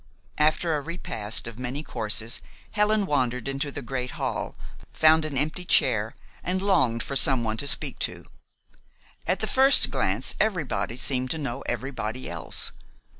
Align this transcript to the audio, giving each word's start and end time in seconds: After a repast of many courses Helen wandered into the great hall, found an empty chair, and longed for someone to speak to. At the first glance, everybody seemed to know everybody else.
After 0.39 0.73
a 0.75 0.81
repast 0.81 1.45
of 1.45 1.59
many 1.59 1.83
courses 1.83 2.41
Helen 2.71 3.05
wandered 3.05 3.47
into 3.47 3.69
the 3.71 3.83
great 3.83 4.09
hall, 4.17 4.55
found 4.91 5.25
an 5.25 5.37
empty 5.37 5.63
chair, 5.63 6.15
and 6.43 6.59
longed 6.59 7.03
for 7.03 7.15
someone 7.15 7.57
to 7.57 7.67
speak 7.67 7.99
to. 7.99 8.25
At 9.27 9.41
the 9.41 9.45
first 9.45 9.91
glance, 9.91 10.33
everybody 10.39 10.97
seemed 10.97 11.29
to 11.29 11.37
know 11.37 11.61
everybody 11.67 12.27
else. 12.27 12.71